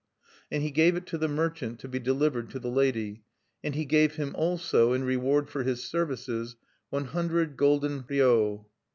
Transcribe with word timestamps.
And 0.51 0.63
he 0.63 0.71
gave 0.71 0.95
it 0.95 1.05
to 1.05 1.17
the 1.19 1.27
merchant 1.27 1.79
to 1.81 1.87
be 1.87 1.99
delivered 1.99 2.49
to 2.49 2.59
the 2.59 2.71
lady; 2.71 3.21
and 3.63 3.75
he 3.75 3.85
gave 3.85 4.15
him 4.15 4.33
also, 4.35 4.93
in 4.93 5.03
reward 5.03 5.47
for 5.47 5.61
his 5.61 5.83
services, 5.85 6.55
one 6.89 7.05
hundred 7.05 7.55
golden 7.55 8.03
ryo. 8.09 8.65